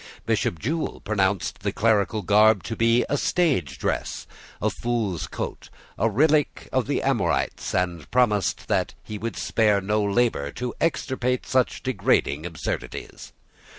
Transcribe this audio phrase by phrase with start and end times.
[0.25, 4.25] Bishop Jewel pronounced the clerical garb to be a stage dress,
[4.59, 10.03] a fool's coat, a relique of the Amorites, and promised that he would spare no
[10.03, 13.31] labour to extirpate such degrading absurdities.